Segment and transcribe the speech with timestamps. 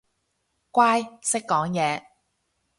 [0.71, 2.01] 乖，識講嘢